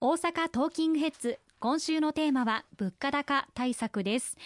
[0.00, 1.40] 大阪トーキングヘッズ。
[1.58, 4.36] 今週のテーマは物価高対策です。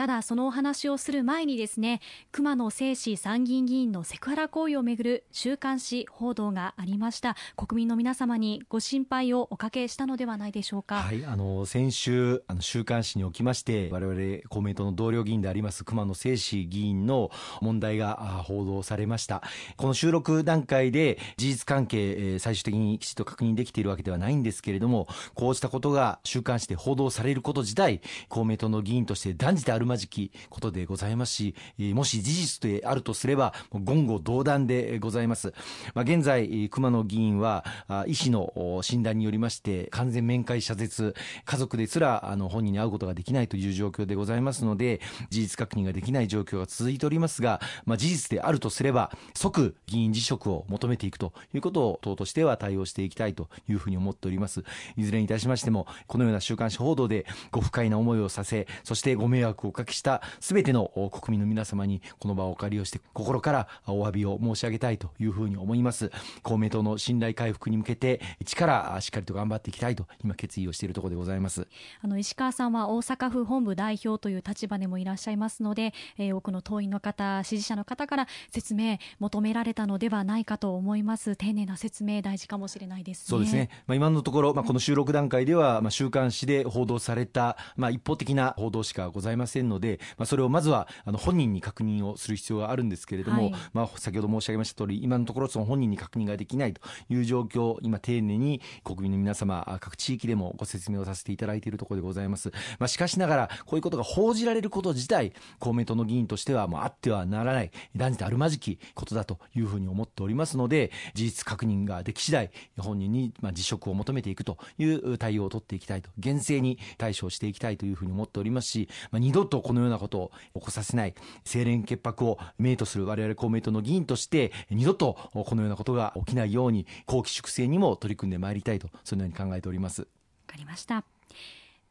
[0.00, 2.00] ただそのお話をする前にですね
[2.32, 7.36] 熊野正史参議院議員のセクハラ行為をめぐる週刊誌報道がありました。
[7.54, 11.02] 国民の皆様にご心配をおかけしたのではないでしょうか。
[11.02, 19.42] はいあの先週あの週刊誌におきまして我々公明党の同僚議員であります熊野正史議員の問題が報道されました。
[19.76, 35.52] この収録段階で事実関係最終的にきちっと確認できているわけではないんですけれどもこうしたことが週刊誌で報道されること自体公明党の議員として断じてあるまじきことでございますし、もし事実であるとすれば、言語道断でございます。
[35.94, 37.64] まあ、現在、熊野議員は、
[38.06, 54.64] 医師の診断によりまして、完全面会謝絶、家族ですら、あの、本人に会うことができないという状況でございますので、事実確認ができない状況が続いておりますが、まあ、事実であるとすれば、即議員辞職を求めていくということを党としては対応していきたいというふうに思っております。
[54.96, 66.10] いずれにいたしましても、このような週刊誌報道でご不快な思いをさせ、そしてご迷惑をおかけした全ての国民の皆様にこの場をお借りをして心からお詫びを申し上げたいというふうに思います。
[66.42, 71.66] 公明党の信頼回復に向けて一からしっかりと頑張っていきたいと今決意をしているところでございます。
[72.02, 81.36] あの石川さんは大阪府本部代表という立場でもいらっしゃいますので、えー、多くの党員の方支持者の方から説明求められたのではないかと思います。
[81.36, 130.02] 丁寧な説明大事かもしれないです、ね、そうですね、まあ、今のところ、まあ、この収録段階では、まあ、週刊誌で報道された、まあ、一方的な報道しかございませんので、まあ、それをまずはあの本人に確認をする必要があるんですけれども、はい、まあ、先ほど申し上げました通り今のところその本人に確認ができないという状況今丁寧に国民の皆様各地域でもご説明をさせていただいているところでございます、まあ、しかしながらこういうことが報じられること自体公明党の議員としてはもうあってはならない断じてあるまじきことだというふうに思っておりますので事実確認ができ次第本人にまあ辞職を求めていくという対応を取っていきたいと厳正に対処していきたいというふうに思っておりますし、まあ、二度とこのようなことを起こさせない清廉潔白を命とする我々公明党の議員として二度とこのようなことが起きないように後期粛清にも取り組んでまいりたいとそのように考えております。
[130.02, 130.06] わ
[130.46, 131.04] かりました。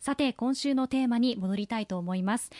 [0.00, 2.50] さて今週のテーマに戻りたいと思います。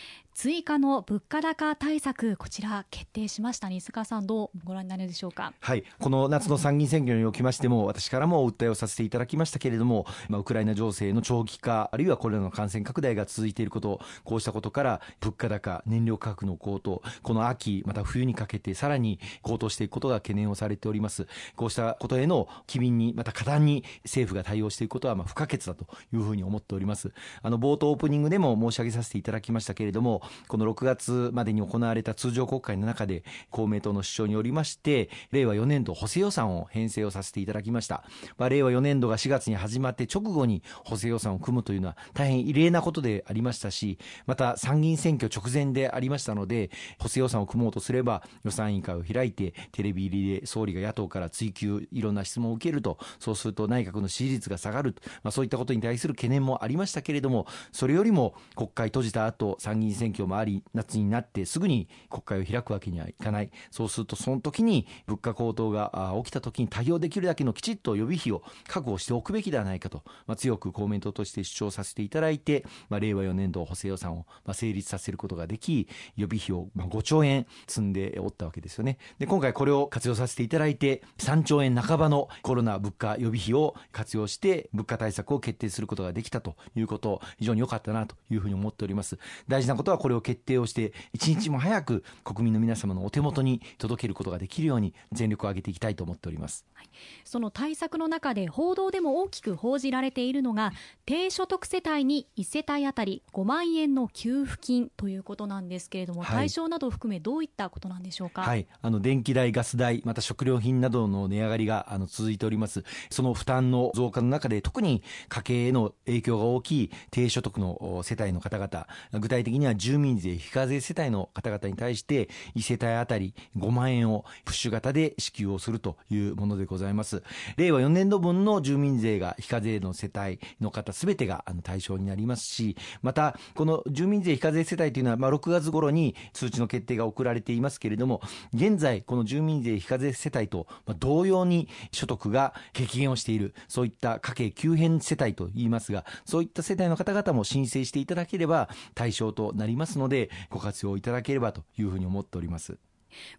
[0.40, 3.68] 追加の物価高対策こちら決定しました。
[3.68, 5.52] 西川さんどうご覧になるでしょうか？
[5.58, 5.82] はい。
[5.98, 21.26] この夏の参議院選挙におきましても私からもお訴えをさせていただきましたけれども、まあ、ウクライナ情勢の長期化あるいはこれらの感染拡大が続いていることこうしたことから物価高燃料価格の高騰この秋また冬にかけてさらに高騰していくことが懸念をされております。
[21.56, 27.10] こうしたことへの機敏にまた果断に政府が対応していくことはまあ不可欠だというふうに思っております。
[27.42, 38.04] あの冒頭オープニングでも申し上げさせていただきましたけれどもこの6月までに行われた通常国会の中で公明党の主張によりまして令和4年度補正予算を編成をさせていただきました、
[38.36, 63.50] まあ、令和4年度が4月に始まって直後に補正予算を組むというのは大変異例なことでありましたしまた参議院選挙直前でありましたので補正予算を組もうとすれば予算委員会を開いてテレビ入りで総理が野党から追及いろんな質問を受けるとそうすると内閣の支持率が下がる、まあ、そういったことに対する懸念もありましたけれどもそれよりも国会閉じた後参議院選挙もあり夏になってすぐに国会を開くわけにはいかない。
[63.70, 78.98] そうするとその時に物価高騰が起きた時に対応できるだけのきちっと予備費を確保しておくべきではないかと、まあ、強く公明党として主張させていただいて、まあ、令和4年度補正予算をまあ成立させることができ予備費をまあ5兆円積んでおったわけですよね。
[79.18, 89.18] で今回これを活用させていただいて3兆円半ばのコロナ物価予備費を活用して物価対策を決定することができたということ非常に良かったなというふうに思っております。
[89.46, 96.88] 大事なことはこれを決定をして一日も早く国民の皆様のお手元に届けることができるように全力を挙げていきたいと思っております、はい、
[97.24, 100.72] その対策の中で報道でも大きく報じられているのが
[101.04, 112.82] 低所得世帯に1世帯当たり5万円の給付金ということなんですけれども、はい、対象などを含めどういったことなんでしょうか、はい、あの電気代ガス代また食料品などの値上がりがあの続いております。
[113.10, 118.86] その負担の増加の中で特に家計への影響が大きい低所得の世帯の方々
[119.20, 127.22] 具体的には住民税非課税世帯の方々に対して1世帯当たり5万円をプッシュ型で支給をするというものでございます。
[127.56, 138.20] 令和4年度分の住民税が非課税の世帯の方すべてが対象になりますしまたこの住民税非課税世帯というのはまあ6月頃に通知の決定が送られていますけれども
[138.52, 140.66] 現在この住民税非課税世帯と
[140.98, 149.77] 同様に所得が激減をしているそういった家計急変世帯といいますがそういった世帯の方々も申請していただければ対象となります。
[149.78, 152.76] ますのでご活用いただければというふうに思っております。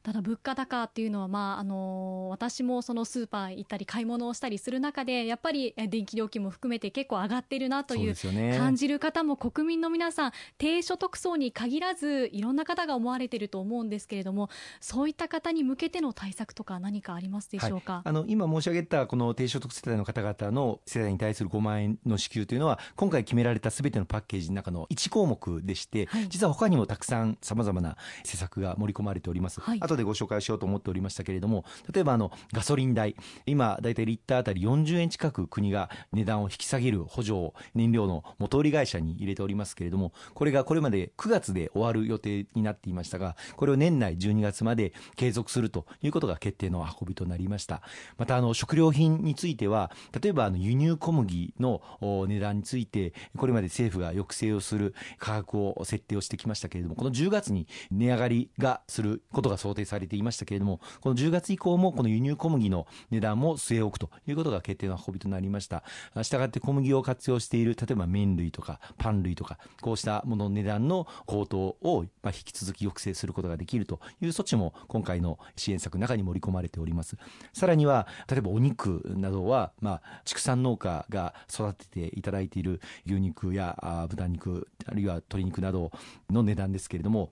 [0.04, 8.16] ただ物価高っていうのは、まああの私もそのスーパー行ったり買い物をしたりする中でやっぱり電気料金も含めて結構上がってるなという
[8.58, 14.50] 感じる方も国民の皆さん低所得層に限らずいろんな方が思われていると思うんですけれども
[14.80, 33.16] そういった方に向けての対策とか何かありますでしょうか、はい、あの今申し上げたこの低所得世帯の方々の世帯に対する5万円の支給というのは今回決められたすべてのパッケージの中の1項目でして、はい、実は他にもたくさんさまざまな施策が盛り込まれております、はい、後でご紹介しようと思っておりましたけれども例えばあのガソリン代
[33.46, 47.82] 今大体リッターあたり40円近く国が値段を引き下げる補助を燃料の元売り会社に入れておりますけれどもこれがこれまで9月で終わる予定になっていましたがこれを年内12月まで継続するということが決定の運びとなりました。
[48.18, 49.92] またあの食料品については
[50.22, 65.84] 例えばあの輸入小麦の値段についてこれまで政府が抑制をする価格を設定をしてきましたけれどもこの10月に値上がりがすることが想定されていましたけれどもこの10月以降もこの輸入小麦の値段も据え置くということが決定の運びとなりました。
[66.22, 77.18] したがって小麦を活用している例えば麺類とかパン類とかこうしたものの値段の高騰を引き続き抑制することができるという措置も今回の支援策の中に盛り込まれております。
[77.54, 85.92] さらには例えばお肉などはまあ畜産農家が育てていただいている牛肉や豚肉あるいは鶏肉など
[86.30, 87.32] の値段ですけれども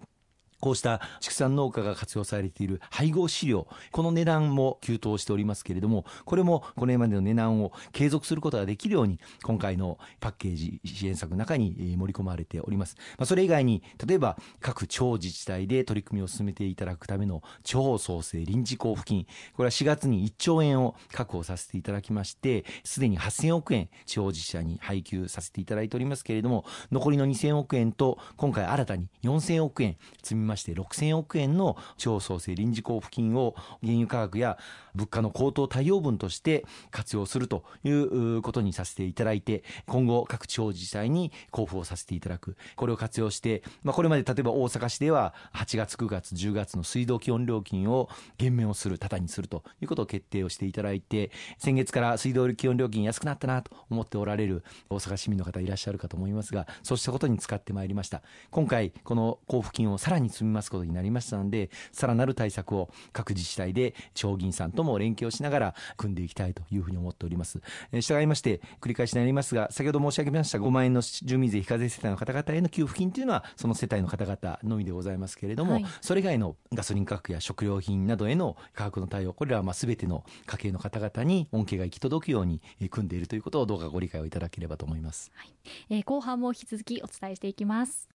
[0.59, 12.95] こうした畜産農家が活用されている配合飼料、この値段も急騰しておりますけれども、これもこれまでの値段を継続することができるように、今回のパッケージ支援策の中に盛り込まれております。
[13.17, 19.25] まあ、それ以外に、例えば各町自治体で取り組みを進めていただくための地方創生臨時交付金、
[19.55, 34.57] これは4月に1兆円を確保させていただきまして、すでに8000億円地方自治体に配給させていただいておりますけれども、残りの2000億円と今回新たに4000億円積みまして6000億円の地方創生臨時交付金を原油価格や
[34.95, 42.57] 物価の高騰対応分として活用するということにさせていただいて今後各地方自治体に交付をさせていただく。
[42.75, 58.21] これを活用して、まあ、これまで例えば大阪市では8月9月10月の水道基本料金を減免をするただにするということを決定をしていただいて先月から水道基本料金安くなったなと思っておられる大阪市民の方いらっしゃるかと思いますがそうしたことに使ってまいりました。
[58.51, 67.59] 今回この交付金をさらに積みますことになりましたのでさらなる対策を各自治体で地方議員さんとも連携をしながら組んでいきたいというふうに思っております。
[67.91, 85.31] えー、従いまして繰り返しになりますが先ほど申し上げました5万円の住民税非課税世帯の方々への給付金というのはその世帯の方々のみでございますけれども、はい、それ以外のガソリン価格や食料品などへの価格の対応これらはまあ全ての家計の方々に恩恵が行き届くように組んでいるということをどうかご理解をいただければと思います。
[85.35, 85.53] はい、
[85.89, 88.16] えー、後半も引き続きお伝えしていきます。